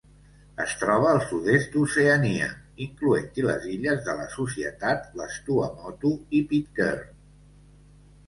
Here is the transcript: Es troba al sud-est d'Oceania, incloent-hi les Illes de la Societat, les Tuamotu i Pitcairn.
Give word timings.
Es 0.63 0.71
troba 0.83 1.09
al 1.15 1.19
sud-est 1.31 1.73
d'Oceania, 1.75 2.47
incloent-hi 2.85 3.45
les 3.49 3.67
Illes 3.73 4.01
de 4.07 4.15
la 4.21 4.25
Societat, 4.37 5.05
les 5.21 5.37
Tuamotu 5.49 6.15
i 6.39 6.45
Pitcairn. 6.55 7.13